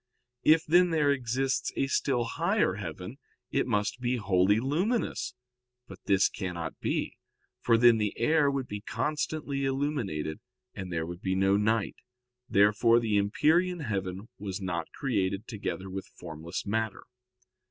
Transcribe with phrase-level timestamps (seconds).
[0.41, 3.19] If, then, there exists a still higher heaven,
[3.51, 5.35] it must be wholly luminous.
[5.87, 7.17] But this cannot be,
[7.59, 10.39] for then the air would be constantly illuminated,
[10.73, 11.97] and there would be no night.
[12.49, 17.03] Therefore the empyrean heaven was not created together with formless matter.